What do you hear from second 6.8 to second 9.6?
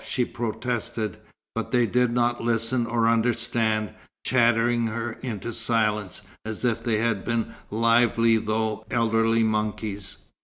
they had been lively though elderly